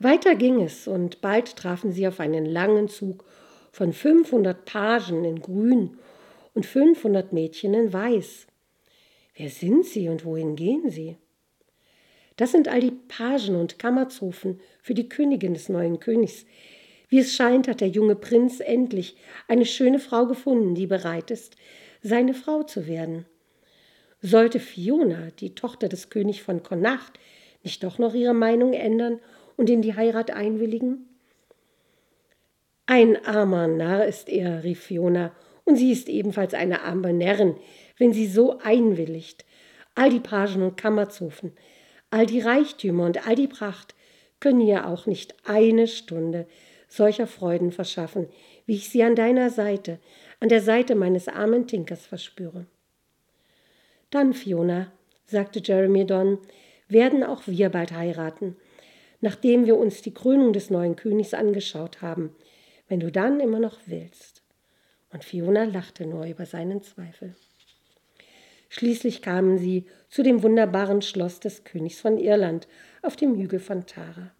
Weiter 0.00 0.36
ging 0.36 0.60
es, 0.60 0.86
und 0.86 1.20
bald 1.20 1.56
trafen 1.56 1.90
sie 1.90 2.06
auf 2.06 2.20
einen 2.20 2.46
langen 2.46 2.88
Zug 2.88 3.24
von 3.72 3.92
500 3.92 4.64
Pagen 4.64 5.24
in 5.24 5.40
Grün 5.40 5.98
und 6.54 6.66
500 6.66 7.32
Mädchen 7.32 7.74
in 7.74 7.92
Weiß. 7.92 8.46
Wer 9.36 9.50
sind 9.50 9.86
sie 9.86 10.08
und 10.08 10.24
wohin 10.24 10.54
gehen 10.54 10.90
sie? 10.90 11.16
Das 12.36 12.52
sind 12.52 12.68
all 12.68 12.80
die 12.80 12.92
Pagen 12.92 13.56
und 13.56 13.80
Kammerzofen 13.80 14.60
für 14.82 14.94
die 14.94 15.08
Königin 15.08 15.54
des 15.54 15.68
neuen 15.68 15.98
Königs. 15.98 16.46
Wie 17.08 17.18
es 17.18 17.34
scheint, 17.34 17.66
hat 17.66 17.80
der 17.80 17.88
junge 17.88 18.14
Prinz 18.14 18.60
endlich 18.60 19.16
eine 19.48 19.66
schöne 19.66 19.98
Frau 19.98 20.26
gefunden, 20.26 20.76
die 20.76 20.86
bereit 20.86 21.32
ist, 21.32 21.56
seine 22.02 22.34
Frau 22.34 22.62
zu 22.62 22.86
werden. 22.86 23.26
Sollte 24.20 24.60
Fiona, 24.60 25.30
die 25.40 25.56
Tochter 25.56 25.88
des 25.88 26.10
Königs 26.10 26.38
von 26.38 26.62
Connacht, 26.62 27.18
nicht 27.64 27.82
doch 27.82 27.98
noch 27.98 28.14
ihre 28.14 28.34
Meinung 28.34 28.72
ändern 28.72 29.18
und 29.58 29.68
in 29.68 29.82
die 29.82 29.94
Heirat 29.94 30.30
einwilligen? 30.30 31.04
Ein 32.86 33.22
armer 33.26 33.68
Narr 33.68 34.06
ist 34.06 34.30
er, 34.30 34.64
rief 34.64 34.80
Fiona, 34.80 35.32
und 35.64 35.76
sie 35.76 35.92
ist 35.92 36.08
ebenfalls 36.08 36.54
eine 36.54 36.80
arme 36.80 37.12
Närrin, 37.12 37.56
wenn 37.98 38.14
sie 38.14 38.26
so 38.26 38.58
einwilligt. 38.60 39.44
All 39.94 40.08
die 40.08 40.20
Pagen 40.20 40.62
und 40.62 40.78
Kammerzofen, 40.78 41.52
all 42.10 42.24
die 42.24 42.40
Reichtümer 42.40 43.04
und 43.04 43.28
all 43.28 43.34
die 43.34 43.48
Pracht 43.48 43.94
können 44.40 44.62
ihr 44.62 44.86
auch 44.86 45.04
nicht 45.04 45.34
eine 45.44 45.86
Stunde 45.86 46.46
solcher 46.88 47.26
Freuden 47.26 47.72
verschaffen, 47.72 48.28
wie 48.64 48.76
ich 48.76 48.88
sie 48.88 49.02
an 49.02 49.14
deiner 49.14 49.50
Seite, 49.50 49.98
an 50.40 50.48
der 50.48 50.62
Seite 50.62 50.94
meines 50.94 51.28
armen 51.28 51.66
Tinkers 51.66 52.06
verspüre. 52.06 52.64
Dann, 54.08 54.32
Fiona, 54.32 54.90
sagte 55.26 55.60
Jeremy 55.62 56.06
Don, 56.06 56.38
werden 56.88 57.22
auch 57.22 57.42
wir 57.46 57.68
bald 57.68 57.92
heiraten, 57.92 58.56
nachdem 59.20 59.66
wir 59.66 59.76
uns 59.76 60.02
die 60.02 60.14
Krönung 60.14 60.52
des 60.52 60.70
neuen 60.70 60.96
Königs 60.96 61.34
angeschaut 61.34 62.02
haben 62.02 62.34
wenn 62.88 63.00
du 63.00 63.12
dann 63.12 63.38
immer 63.40 63.60
noch 63.60 63.78
willst. 63.86 64.42
Und 65.12 65.24
Fiona 65.24 65.64
lachte 65.64 66.06
nur 66.06 66.26
über 66.26 66.46
seinen 66.46 66.82
Zweifel. 66.82 67.36
Schließlich 68.70 69.22
kamen 69.22 69.58
sie 69.58 69.86
zu 70.08 70.22
dem 70.22 70.42
wunderbaren 70.42 71.00
Schloss 71.00 71.40
des 71.40 71.64
Königs 71.64 72.00
von 72.00 72.18
Irland 72.18 72.68
auf 73.02 73.16
dem 73.16 73.36
Hügel 73.36 73.60
von 73.60 73.86
Tara. 73.86 74.32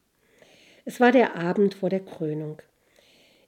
Es 0.85 1.01
war 1.01 1.13
der 1.13 1.37
Abend 1.37 1.75
vor 1.75 1.89
der 1.89 2.01
Krönung. 2.01 2.61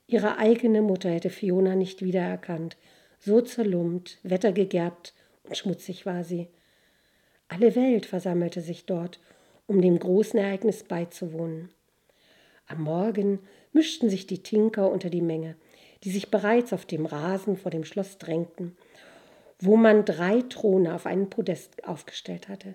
Ihre 0.07 0.37
eigene 0.37 0.81
Mutter 0.81 1.09
hätte 1.09 1.29
Fiona 1.29 1.75
nicht 1.75 2.01
wiedererkannt. 2.03 2.77
So 3.19 3.41
zerlumpt, 3.41 4.17
wettergegerbt 4.23 5.13
und 5.43 5.55
schmutzig 5.55 6.05
war 6.07 6.23
sie. 6.23 6.47
Alle 7.47 7.75
Welt 7.75 8.07
versammelte 8.07 8.61
sich 8.61 8.85
dort, 8.85 9.19
um 9.71 9.81
dem 9.81 9.97
großen 9.97 10.37
Ereignis 10.37 10.83
beizuwohnen. 10.83 11.69
Am 12.67 12.83
Morgen 12.83 13.39
mischten 13.71 14.09
sich 14.09 14.27
die 14.27 14.43
Tinker 14.43 14.91
unter 14.91 15.09
die 15.09 15.21
Menge, 15.21 15.55
die 16.03 16.11
sich 16.11 16.29
bereits 16.29 16.73
auf 16.73 16.85
dem 16.85 17.05
Rasen 17.05 17.55
vor 17.55 17.71
dem 17.71 17.85
Schloss 17.85 18.17
drängten, 18.17 18.75
wo 19.59 19.77
man 19.77 20.03
drei 20.03 20.41
Throne 20.41 20.93
auf 20.93 21.05
einen 21.05 21.29
Podest 21.29 21.87
aufgestellt 21.87 22.49
hatte. 22.49 22.73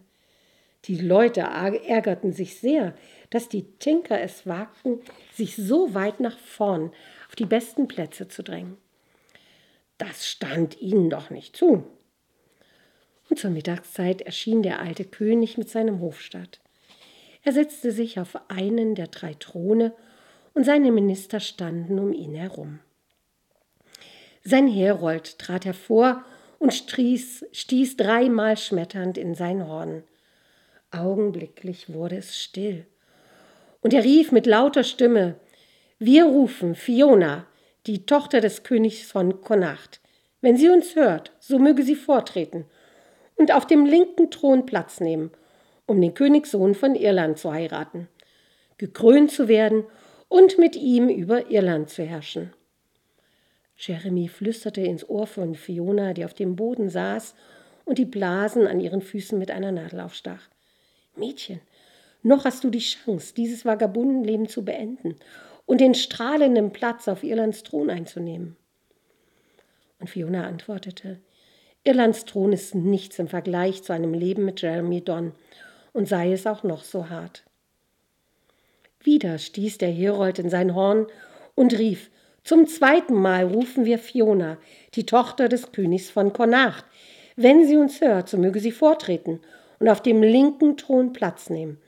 Die 0.86 0.96
Leute 0.96 1.40
ärgerten 1.40 2.32
sich 2.32 2.60
sehr, 2.60 2.94
dass 3.28 3.50
die 3.50 3.64
Tinker 3.78 4.18
es 4.18 4.46
wagten, 4.46 5.00
sich 5.34 5.54
so 5.54 5.92
weit 5.92 6.20
nach 6.20 6.38
vorn 6.38 6.92
auf 7.28 7.36
die 7.36 7.44
besten 7.44 7.88
Plätze 7.88 8.28
zu 8.28 8.42
drängen. 8.42 8.78
Das 9.98 10.26
stand 10.26 10.80
ihnen 10.80 11.10
doch 11.10 11.28
nicht 11.28 11.56
zu. 11.56 11.84
Und 13.28 13.38
zur 13.38 13.50
Mittagszeit 13.50 14.22
erschien 14.22 14.62
der 14.62 14.80
alte 14.80 15.04
König 15.04 15.58
mit 15.58 15.68
seinem 15.68 16.00
Hofstaat. 16.00 16.60
Er 17.46 17.52
setzte 17.52 17.92
sich 17.92 18.18
auf 18.18 18.36
einen 18.48 18.96
der 18.96 19.06
drei 19.06 19.32
Throne 19.34 19.92
und 20.52 20.64
seine 20.64 20.90
Minister 20.90 21.38
standen 21.38 22.00
um 22.00 22.12
ihn 22.12 22.34
herum. 22.34 22.80
Sein 24.42 24.66
Herold 24.66 25.38
trat 25.38 25.64
hervor 25.64 26.24
und 26.58 26.74
stieß, 26.74 27.46
stieß 27.52 27.98
dreimal 27.98 28.56
schmetternd 28.56 29.16
in 29.16 29.36
sein 29.36 29.68
Horn. 29.68 30.02
Augenblicklich 30.90 31.92
wurde 31.92 32.16
es 32.16 32.36
still. 32.36 32.84
Und 33.80 33.94
er 33.94 34.02
rief 34.02 34.32
mit 34.32 34.46
lauter 34.46 34.82
Stimme: 34.82 35.36
Wir 36.00 36.24
rufen 36.24 36.74
Fiona, 36.74 37.46
die 37.86 38.06
Tochter 38.06 38.40
des 38.40 38.64
Königs 38.64 39.02
von 39.02 39.40
Connacht. 39.40 40.00
Wenn 40.40 40.56
sie 40.56 40.68
uns 40.68 40.96
hört, 40.96 41.30
so 41.38 41.60
möge 41.60 41.84
sie 41.84 41.94
vortreten 41.94 42.64
und 43.36 43.52
auf 43.52 43.68
dem 43.68 43.86
linken 43.86 44.32
Thron 44.32 44.66
Platz 44.66 44.98
nehmen, 44.98 45.30
um 45.86 46.00
den 46.00 46.14
Königssohn 46.14 46.74
von 46.74 46.94
Irland 46.94 47.38
zu 47.38 47.52
heiraten, 47.52 48.08
gekrönt 48.78 49.30
zu 49.30 49.48
werden 49.48 49.84
und 50.28 50.58
mit 50.58 50.76
ihm 50.76 51.08
über 51.08 51.50
Irland 51.50 51.88
zu 51.90 52.04
herrschen. 52.04 52.52
Jeremy 53.78 54.28
flüsterte 54.28 54.80
ins 54.80 55.08
Ohr 55.08 55.26
von 55.26 55.54
Fiona, 55.54 56.12
die 56.12 56.24
auf 56.24 56.34
dem 56.34 56.56
Boden 56.56 56.88
saß 56.88 57.34
und 57.84 57.98
die 57.98 58.04
Blasen 58.04 58.66
an 58.66 58.80
ihren 58.80 59.02
Füßen 59.02 59.38
mit 59.38 59.50
einer 59.50 59.70
Nadel 59.70 60.00
aufstach. 60.00 60.48
Mädchen, 61.14 61.60
noch 62.22 62.44
hast 62.44 62.64
du 62.64 62.70
die 62.70 62.80
Chance, 62.80 63.34
dieses 63.34 63.64
Vagabundenleben 63.64 64.48
zu 64.48 64.64
beenden 64.64 65.16
und 65.66 65.80
den 65.80 65.94
strahlenden 65.94 66.72
Platz 66.72 67.06
auf 67.08 67.22
Irlands 67.22 67.62
Thron 67.62 67.90
einzunehmen. 67.90 68.56
Und 69.98 70.10
Fiona 70.10 70.46
antwortete, 70.46 71.20
Irlands 71.84 72.24
Thron 72.24 72.52
ist 72.52 72.74
nichts 72.74 73.18
im 73.18 73.28
Vergleich 73.28 73.82
zu 73.82 73.92
einem 73.92 74.12
Leben 74.12 74.44
mit 74.44 74.60
Jeremy 74.60 75.02
Donn, 75.02 75.32
und 75.96 76.06
sei 76.06 76.30
es 76.30 76.46
auch 76.46 76.62
noch 76.62 76.84
so 76.84 77.08
hart. 77.08 77.42
Wieder 79.00 79.38
stieß 79.38 79.78
der 79.78 79.90
Herold 79.90 80.38
in 80.38 80.50
sein 80.50 80.74
Horn 80.74 81.06
und 81.54 81.78
rief, 81.78 82.10
zum 82.44 82.66
zweiten 82.66 83.14
Mal 83.14 83.44
rufen 83.44 83.86
wir 83.86 83.98
Fiona, 83.98 84.58
die 84.94 85.06
Tochter 85.06 85.48
des 85.48 85.72
Königs 85.72 86.10
von 86.10 86.34
Connacht. 86.34 86.84
Wenn 87.34 87.66
sie 87.66 87.78
uns 87.78 88.02
hört, 88.02 88.28
so 88.28 88.36
möge 88.36 88.60
sie 88.60 88.72
vortreten 88.72 89.40
und 89.78 89.88
auf 89.88 90.02
dem 90.02 90.22
linken 90.22 90.76
Thron 90.76 91.14
Platz 91.14 91.48
nehmen, 91.48 91.80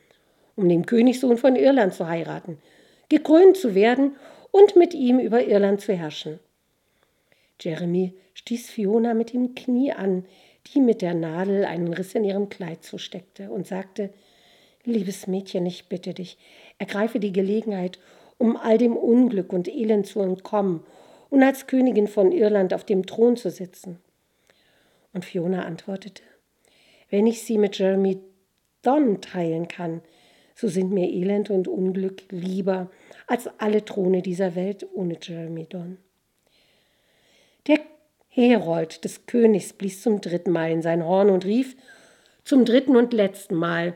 um 0.57 0.71
den 0.71 0.87
Königssohn 0.87 1.37
von 1.37 1.55
Irland 1.55 1.92
zu 1.92 2.09
heiraten, 2.09 2.59
gekrönt 3.11 3.59
zu 3.59 3.75
werden 3.75 4.16
und 4.51 4.75
mit 4.75 4.94
ihm 4.94 5.18
über 5.18 5.44
Irland 5.44 5.83
zu 5.83 5.92
herrschen. 5.92 6.40
Jeremy 7.61 8.14
stieß 8.33 8.71
Fiona 8.71 9.12
mit 9.12 9.35
dem 9.35 9.55
Knie 9.55 9.92
an, 9.92 10.25
die 10.74 10.81
mit 10.81 11.02
der 11.02 11.14
Nadel 11.14 11.64
einen 11.64 11.92
Riss 11.92 12.14
in 12.14 12.24
ihrem 12.24 12.48
Kleid 12.48 12.85
zusteckte, 12.85 13.50
und 13.50 13.66
sagte 13.66 14.11
Liebes 14.85 15.26
Mädchen, 15.26 15.66
ich 15.66 15.88
bitte 15.88 16.14
dich, 16.14 16.38
ergreife 16.78 17.20
die 17.20 17.33
Gelegenheit, 17.33 17.98
um 18.38 18.57
all 18.57 18.78
dem 18.78 18.96
Unglück 18.96 19.52
und 19.52 19.68
Elend 19.68 20.07
zu 20.07 20.20
entkommen 20.20 20.83
und 21.31 21.42
als 21.42 21.66
Königin 21.66 22.07
von 22.07 22.33
Irland 22.33 22.72
auf 22.72 22.85
dem 22.85 23.04
Thron 23.04 23.37
zu 23.37 23.50
sitzen. 23.50 23.98
Und 25.12 25.24
Fiona 25.24 25.64
antwortete 25.64 26.22
Wenn 27.11 27.26
ich 27.26 27.42
sie 27.42 27.59
mit 27.59 27.78
Jeremy 27.78 28.20
Donn 28.83 29.20
teilen 29.20 29.68
kann, 29.68 30.00
so 30.54 30.68
sind 30.68 30.90
mir 30.90 31.09
Elend 31.09 31.50
und 31.50 31.68
Unglück 31.68 32.22
lieber 32.31 32.90
als 33.26 33.48
alle 33.59 33.85
Throne 33.85 34.22
dieser 34.22 34.54
Welt 34.54 34.87
ohne 34.94 35.18
Jeremy 35.20 35.66
Donn. 35.66 35.98
Herold 38.29 39.05
des 39.05 39.27
Königs 39.27 39.73
blies 39.73 40.03
zum 40.03 40.21
dritten 40.21 40.51
Mal 40.51 40.71
in 40.71 40.83
sein 40.83 41.05
Horn 41.05 41.31
und 41.31 41.45
rief 41.45 41.77
zum 42.45 42.64
dritten 42.64 42.97
und 42.97 43.12
letzten 43.12 43.55
Mal 43.55 43.95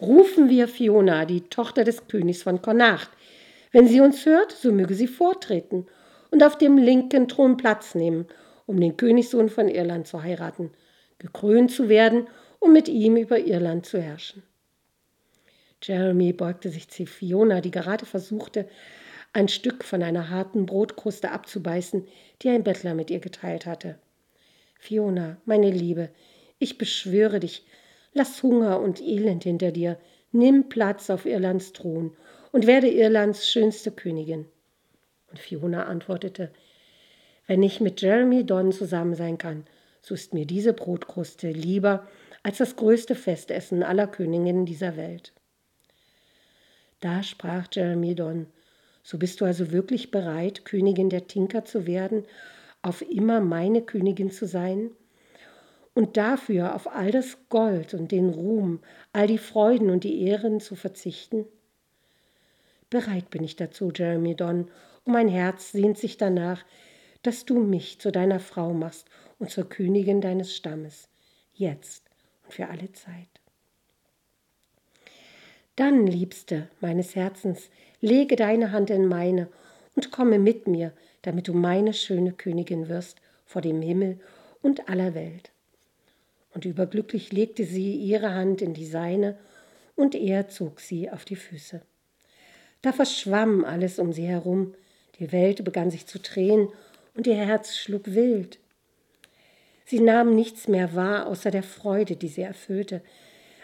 Rufen 0.00 0.48
wir 0.48 0.68
Fiona, 0.68 1.24
die 1.24 1.42
Tochter 1.48 1.82
des 1.82 2.06
Königs 2.06 2.42
von 2.42 2.62
Connacht. 2.62 3.10
Wenn 3.72 3.88
sie 3.88 4.00
uns 4.00 4.24
hört, 4.26 4.52
so 4.52 4.70
möge 4.70 4.94
sie 4.94 5.08
vortreten 5.08 5.86
und 6.30 6.44
auf 6.44 6.56
dem 6.56 6.78
linken 6.78 7.26
Thron 7.26 7.56
Platz 7.56 7.94
nehmen, 7.94 8.26
um 8.66 8.80
den 8.80 8.96
Königssohn 8.96 9.48
von 9.48 9.68
Irland 9.68 10.06
zu 10.06 10.22
heiraten, 10.22 10.70
gekrönt 11.18 11.72
zu 11.72 11.88
werden 11.88 12.28
und 12.60 12.72
mit 12.72 12.88
ihm 12.88 13.16
über 13.16 13.38
Irland 13.38 13.86
zu 13.86 14.00
herrschen. 14.00 14.42
Jeremy 15.82 16.32
beugte 16.32 16.70
sich 16.70 16.88
zu 16.88 17.06
Fiona, 17.06 17.60
die 17.60 17.70
gerade 17.70 18.06
versuchte, 18.06 18.68
ein 19.32 19.48
Stück 19.48 19.84
von 19.84 20.02
einer 20.02 20.30
harten 20.30 20.66
Brotkruste 20.66 21.30
abzubeißen, 21.30 22.06
die 22.42 22.48
ein 22.48 22.64
Bettler 22.64 22.94
mit 22.94 23.10
ihr 23.10 23.20
geteilt 23.20 23.66
hatte. 23.66 23.98
Fiona, 24.78 25.36
meine 25.44 25.70
Liebe, 25.70 26.10
ich 26.58 26.78
beschwöre 26.78 27.40
dich, 27.40 27.66
lass 28.12 28.42
Hunger 28.42 28.80
und 28.80 29.00
Elend 29.00 29.44
hinter 29.44 29.70
dir, 29.70 29.98
nimm 30.32 30.68
Platz 30.68 31.10
auf 31.10 31.26
Irlands 31.26 31.72
Thron 31.72 32.16
und 32.52 32.66
werde 32.66 32.88
Irlands 32.88 33.48
schönste 33.48 33.90
Königin. 33.90 34.46
Und 35.30 35.38
Fiona 35.38 35.84
antwortete, 35.84 36.50
wenn 37.46 37.62
ich 37.62 37.80
mit 37.80 38.00
Jeremy 38.00 38.44
Donn 38.44 38.72
zusammen 38.72 39.14
sein 39.14 39.38
kann, 39.38 39.66
so 40.02 40.14
ist 40.14 40.34
mir 40.34 40.46
diese 40.46 40.72
Brotkruste 40.72 41.50
lieber 41.50 42.06
als 42.42 42.58
das 42.58 42.76
größte 42.76 43.14
Festessen 43.14 43.82
aller 43.82 44.06
Königinnen 44.06 44.64
dieser 44.64 44.96
Welt. 44.96 45.32
Da 47.00 47.22
sprach 47.22 47.68
Jeremy 47.70 48.14
Donn, 48.14 48.46
so 49.02 49.18
bist 49.18 49.40
du 49.40 49.44
also 49.44 49.72
wirklich 49.72 50.10
bereit, 50.10 50.64
Königin 50.64 51.10
der 51.10 51.26
Tinker 51.26 51.64
zu 51.64 51.86
werden, 51.86 52.24
auf 52.82 53.02
immer 53.02 53.40
meine 53.40 53.82
Königin 53.82 54.30
zu 54.30 54.46
sein? 54.46 54.90
Und 55.94 56.16
dafür 56.16 56.74
auf 56.74 56.94
all 56.94 57.10
das 57.10 57.48
Gold 57.48 57.94
und 57.94 58.12
den 58.12 58.28
Ruhm, 58.28 58.80
all 59.12 59.26
die 59.26 59.38
Freuden 59.38 59.90
und 59.90 60.04
die 60.04 60.22
Ehren 60.22 60.60
zu 60.60 60.76
verzichten? 60.76 61.46
Bereit 62.90 63.30
bin 63.30 63.42
ich 63.44 63.56
dazu, 63.56 63.90
Jeremy 63.94 64.34
Donn, 64.34 64.70
und 65.04 65.12
mein 65.12 65.28
Herz 65.28 65.72
sehnt 65.72 65.98
sich 65.98 66.16
danach, 66.16 66.64
dass 67.22 67.44
du 67.44 67.58
mich 67.60 68.00
zu 68.00 68.12
deiner 68.12 68.40
Frau 68.40 68.72
machst 68.72 69.08
und 69.38 69.50
zur 69.50 69.68
Königin 69.68 70.20
deines 70.20 70.54
Stammes, 70.54 71.08
jetzt 71.54 72.08
und 72.44 72.54
für 72.54 72.68
alle 72.68 72.92
Zeit. 72.92 73.28
Dann, 75.76 76.06
Liebste 76.06 76.68
meines 76.80 77.14
Herzens, 77.14 77.70
lege 78.00 78.36
deine 78.36 78.72
Hand 78.72 78.90
in 78.90 79.06
meine 79.06 79.48
und 79.96 80.10
komme 80.10 80.38
mit 80.38 80.66
mir, 80.66 80.92
damit 81.22 81.48
du 81.48 81.54
meine 81.54 81.92
schöne 81.92 82.32
Königin 82.32 82.88
wirst 82.88 83.18
vor 83.44 83.62
dem 83.62 83.82
Himmel 83.82 84.20
und 84.62 84.88
aller 84.88 85.14
Welt. 85.14 85.50
Und 86.54 86.64
überglücklich 86.64 87.32
legte 87.32 87.64
sie 87.64 87.94
ihre 87.96 88.34
Hand 88.34 88.62
in 88.62 88.74
die 88.74 88.86
seine, 88.86 89.38
und 89.96 90.14
er 90.14 90.48
zog 90.48 90.80
sie 90.80 91.10
auf 91.10 91.24
die 91.24 91.36
Füße. 91.36 91.82
Da 92.82 92.92
verschwamm 92.92 93.64
alles 93.64 93.98
um 93.98 94.12
sie 94.12 94.26
herum, 94.26 94.74
die 95.18 95.32
Welt 95.32 95.64
begann 95.64 95.90
sich 95.90 96.06
zu 96.06 96.20
drehen, 96.20 96.68
und 97.14 97.26
ihr 97.26 97.34
Herz 97.34 97.76
schlug 97.76 98.14
wild. 98.14 98.60
Sie 99.84 100.00
nahm 100.00 100.36
nichts 100.36 100.68
mehr 100.68 100.94
wahr 100.94 101.26
außer 101.26 101.50
der 101.50 101.64
Freude, 101.64 102.14
die 102.14 102.28
sie 102.28 102.42
erfüllte, 102.42 103.02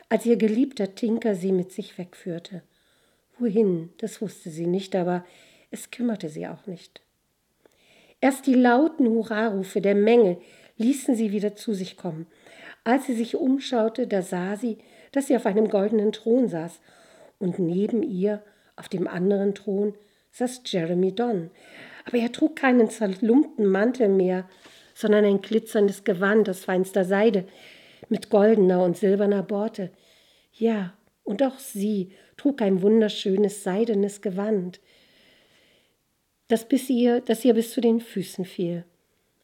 als 0.08 0.26
ihr 0.26 0.36
geliebter 0.36 0.94
Tinker 0.94 1.36
sie 1.36 1.52
mit 1.52 1.70
sich 1.70 1.96
wegführte. 1.96 2.62
Wohin, 3.38 3.90
das 3.98 4.20
wusste 4.20 4.50
sie 4.50 4.66
nicht, 4.66 4.94
aber 4.94 5.24
es 5.70 5.90
kümmerte 5.90 6.28
sie 6.28 6.46
auch 6.46 6.66
nicht. 6.66 7.00
Erst 8.20 8.46
die 8.46 8.54
lauten 8.54 9.08
Hurrarufe 9.08 9.80
der 9.80 9.94
Menge 9.94 10.38
ließen 10.76 11.14
sie 11.14 11.32
wieder 11.32 11.56
zu 11.56 11.74
sich 11.74 11.96
kommen. 11.96 12.26
Als 12.84 13.06
sie 13.06 13.14
sich 13.14 13.36
umschaute, 13.36 14.06
da 14.06 14.22
sah 14.22 14.56
sie, 14.56 14.78
dass 15.12 15.26
sie 15.26 15.36
auf 15.36 15.46
einem 15.46 15.68
goldenen 15.68 16.12
Thron 16.12 16.48
saß, 16.48 16.80
und 17.38 17.58
neben 17.58 18.02
ihr, 18.02 18.42
auf 18.76 18.88
dem 18.88 19.08
anderen 19.08 19.54
Thron, 19.54 19.94
saß 20.30 20.62
Jeremy 20.66 21.14
Donn. 21.14 21.50
Aber 22.06 22.18
er 22.18 22.32
trug 22.32 22.56
keinen 22.56 22.88
zerlumpten 22.90 23.66
Mantel 23.66 24.08
mehr, 24.08 24.48
sondern 24.94 25.24
ein 25.24 25.40
glitzerndes 25.40 26.04
Gewand 26.04 26.48
aus 26.48 26.64
feinster 26.64 27.04
Seide 27.04 27.46
mit 28.08 28.30
goldener 28.30 28.82
und 28.84 28.96
silberner 28.96 29.42
Borte. 29.42 29.90
Ja, 30.52 30.94
und 31.24 31.42
auch 31.42 31.58
sie 31.58 32.12
trug 32.44 32.60
ein 32.60 32.82
wunderschönes 32.82 33.62
seidenes 33.62 34.20
Gewand, 34.20 34.78
das, 36.48 36.68
bis 36.68 36.90
ihr, 36.90 37.22
das 37.22 37.42
ihr 37.42 37.54
bis 37.54 37.72
zu 37.72 37.80
den 37.80 38.00
Füßen 38.00 38.44
fiel. 38.44 38.84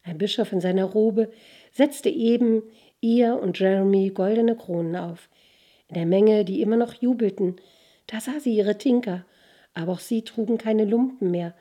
Ein 0.02 0.18
Bischof 0.18 0.52
in 0.52 0.60
seiner 0.60 0.84
Robe 0.84 1.32
setzte 1.72 2.10
eben 2.10 2.62
ihr 3.00 3.40
und 3.40 3.58
Jeremy 3.58 4.10
goldene 4.10 4.54
Kronen 4.54 4.96
auf. 4.96 5.30
In 5.88 5.94
der 5.94 6.04
Menge, 6.04 6.44
die 6.44 6.60
immer 6.60 6.76
noch 6.76 6.92
jubelten, 6.92 7.56
da 8.06 8.20
sah 8.20 8.38
sie 8.38 8.54
ihre 8.54 8.76
Tinker, 8.76 9.24
aber 9.72 9.92
auch 9.92 10.00
sie 10.00 10.20
trugen 10.20 10.58
keine 10.58 10.84
Lumpen 10.84 11.30
mehr, 11.30 11.54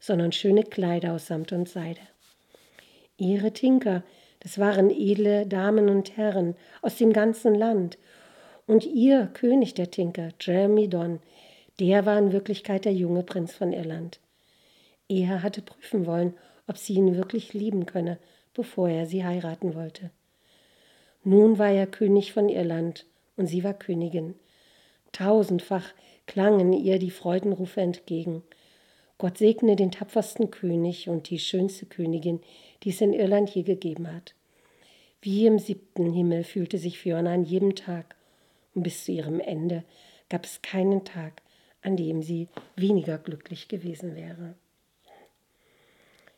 sondern 0.00 0.32
schöne 0.32 0.62
Kleider 0.62 1.12
aus 1.12 1.26
Samt 1.26 1.52
und 1.52 1.68
Seide. 1.68 2.00
Ihre 3.18 3.52
Tinker, 3.52 4.02
das 4.40 4.58
waren 4.58 4.90
edle 4.90 5.46
Damen 5.46 5.90
und 5.90 6.16
Herren 6.16 6.56
aus 6.80 6.96
dem 6.96 7.12
ganzen 7.12 7.54
Land, 7.54 7.98
und 8.66 8.84
ihr 8.84 9.26
König 9.28 9.74
der 9.74 9.90
Tinker, 9.90 10.30
Jeremy 10.40 10.88
Don, 10.88 11.20
der 11.78 12.06
war 12.06 12.18
in 12.18 12.32
Wirklichkeit 12.32 12.84
der 12.84 12.92
junge 12.92 13.22
Prinz 13.22 13.54
von 13.54 13.72
Irland. 13.72 14.18
Er 15.08 15.42
hatte 15.42 15.62
prüfen 15.62 16.06
wollen, 16.06 16.34
ob 16.66 16.78
sie 16.78 16.94
ihn 16.94 17.16
wirklich 17.16 17.54
lieben 17.54 17.86
könne, 17.86 18.18
bevor 18.54 18.88
er 18.88 19.06
sie 19.06 19.24
heiraten 19.24 19.74
wollte. 19.74 20.10
Nun 21.22 21.58
war 21.58 21.70
er 21.70 21.86
König 21.86 22.32
von 22.32 22.48
Irland 22.48 23.06
und 23.36 23.46
sie 23.46 23.62
war 23.62 23.74
Königin. 23.74 24.34
Tausendfach 25.12 25.92
klangen 26.26 26.72
ihr 26.72 26.98
die 26.98 27.10
Freudenrufe 27.10 27.80
entgegen. 27.80 28.42
Gott 29.18 29.38
segne 29.38 29.76
den 29.76 29.90
tapfersten 29.90 30.50
König 30.50 31.08
und 31.08 31.30
die 31.30 31.38
schönste 31.38 31.86
Königin, 31.86 32.40
die 32.82 32.90
es 32.90 33.00
in 33.00 33.12
Irland 33.12 33.50
je 33.50 33.62
gegeben 33.62 34.12
hat. 34.12 34.34
Wie 35.22 35.46
im 35.46 35.58
siebten 35.58 36.12
Himmel 36.12 36.44
fühlte 36.44 36.78
sich 36.78 36.98
Fiona 36.98 37.32
an 37.32 37.44
jedem 37.44 37.74
Tag, 37.74 38.16
und 38.76 38.82
bis 38.82 39.04
zu 39.04 39.12
ihrem 39.12 39.40
Ende 39.40 39.84
gab 40.28 40.44
es 40.44 40.62
keinen 40.62 41.04
Tag, 41.04 41.42
an 41.82 41.96
dem 41.96 42.22
sie 42.22 42.48
weniger 42.76 43.18
glücklich 43.18 43.68
gewesen 43.68 44.14
wäre. 44.14 44.54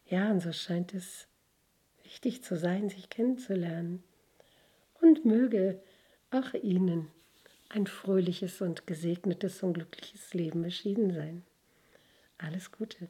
Ja, 0.06 0.30
und 0.30 0.40
so 0.40 0.52
scheint 0.52 0.94
es 0.94 1.26
wichtig 2.02 2.42
zu 2.42 2.56
sein, 2.56 2.88
sich 2.88 3.10
kennenzulernen. 3.10 4.02
Und 5.00 5.24
möge 5.24 5.82
auch 6.30 6.54
Ihnen 6.54 7.08
ein 7.68 7.86
fröhliches 7.86 8.60
und 8.60 8.86
gesegnetes 8.86 9.62
und 9.62 9.74
glückliches 9.74 10.32
Leben 10.32 10.62
beschieden 10.62 11.12
sein. 11.12 11.44
Alles 12.38 12.72
Gute. 12.72 13.08